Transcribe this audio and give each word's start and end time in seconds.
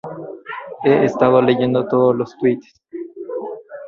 He 0.83 1.05
estado 1.05 1.43
leyendo 1.43 1.87
todos 1.87 2.15
los 2.15 2.35
tuits. 2.39 2.81